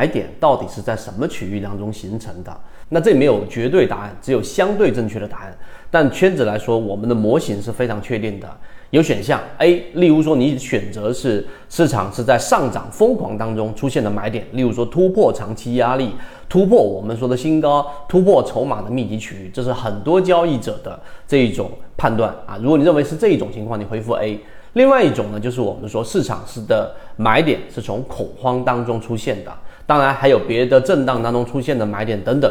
[0.00, 2.58] 买点到底是在什么区域当中形成的？
[2.88, 5.54] 那这没有绝对答案，只有相对正确的答案。
[5.90, 8.48] 但圈子来说，我们的模型是非常确定的，
[8.88, 16.14] 有选项 A，例如说你选择是市场是在上涨疯狂当中出现的买点，例如说突破长期压力，
[16.48, 20.98] 突破我们说的新高，突破筹码的密集区域，这是很多交易者的
[21.28, 22.58] 这一种判断啊。
[22.62, 24.40] 如果你认为是这一种情况，你回复 A。
[24.74, 29.52] 另外一种呢，就是我们说市场是的买点是从恐慌当中出现的，
[29.90, 32.48] 当然还有别的震荡当中出现的买点等等。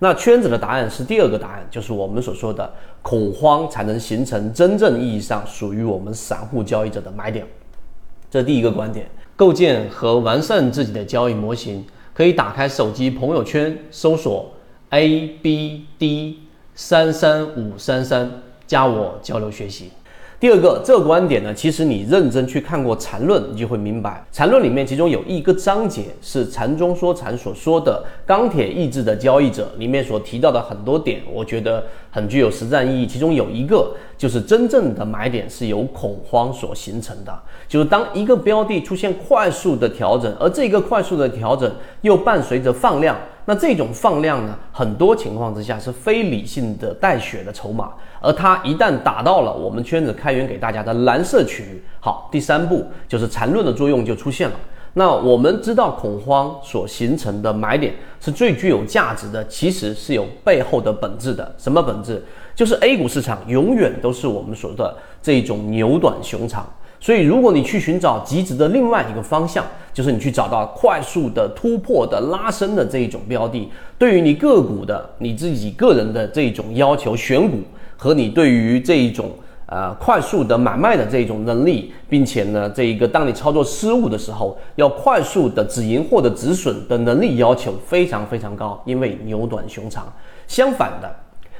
[0.00, 2.70] 那圈子的答案是第二个答案，就是我们所说的
[3.00, 7.46] 恐慌才能形成真正意义上属于我们散户交易者的买点。
[8.30, 14.52] 这第一个观点，构建和完善自己的交易模型，可以打开手机朋友圈，搜索
[14.90, 16.40] A B D
[16.74, 18.30] 三三五三三，
[18.66, 19.90] 加我交流学习。
[20.40, 33.06] 第二个这个观点呢，其实你认真去看过禅论，你就会明白，禅论里面其中有一个章节是禅中说禅所说的钢铁意志的交易者里面所提到的很多点，我觉得很具有实战意义。
[33.06, 37.32] 其中有一个就是真正的买点是由恐慌所形成的，
[37.66, 41.72] 就是当一个标的出现快速的调整，而这个快速的调整
[42.02, 43.16] 又伴随着放量。
[43.46, 54.56] 那这种放量呢，很多情况之下是非理性的带血的筹码，而它一旦打到了我们圈子开源给大家的蓝色区域，好，第三步就是缠论的作用就出现了。
[54.96, 61.54] 那我们知道恐慌所形成的买点是最具有价值的，其实是有背后的本质的。
[61.58, 62.24] 什么本质？
[62.54, 66.64] 就是 A 股市场永远都是我们所说的这种牛短熊长。
[67.04, 77.58] 所以，如果你去寻找极值的另外一个方向，就是你去找到快速的突破的拉升的这一种标的，对于你个股的你自己个人的这种要求选股
[77.98, 79.30] 和你对于这一种
[79.66, 90.10] 呃快速的买卖的这种能力，并且呢，这一个当你操作失误的时候，要快速的止盈或者止损的能力要求非常非常高，因为牛短熊长。
[90.46, 91.14] 相反的，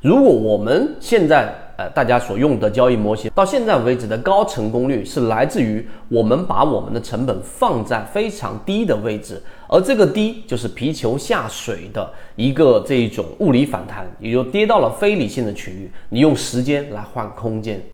[0.00, 17.80] 如果我们现在呃，大家所用的交易模型到现在为止的高成功率是来自于我们把我们的成本放在非常低的位置，而这个低就是皮球下水的一个这一种物理反弹，也就跌到了非理性的区域，你用时间来换空间。